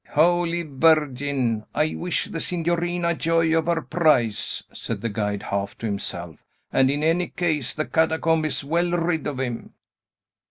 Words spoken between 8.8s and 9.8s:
rid of him."